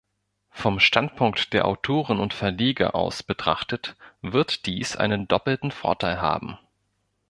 [0.49, 6.57] Vom Standpunkt der Autoren und Verleger aus betrachtet wird dies einen doppelten Vorteil haben.